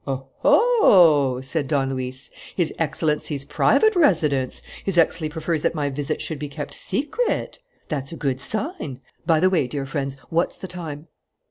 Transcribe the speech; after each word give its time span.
"Oho!" 0.07 1.41
said 1.41 1.67
Don 1.67 1.91
Luis. 1.91 2.31
"His 2.55 2.73
Excellency's 2.79 3.45
private 3.45 3.95
residence! 3.95 4.63
His 4.83 4.97
Excellency 4.97 5.31
prefers 5.31 5.61
that 5.61 5.75
my 5.75 5.91
visit 5.91 6.19
should 6.23 6.39
be 6.39 6.49
kept 6.49 6.73
secret. 6.73 7.59
That's 7.87 8.11
a 8.11 8.15
good 8.17 8.41
sign. 8.41 9.01
By 9.27 9.39
the 9.39 9.51
way, 9.51 9.67
dear 9.67 9.85
friends, 9.85 10.17
what's 10.29 10.57
the 10.57 10.67
time?" 10.67 11.05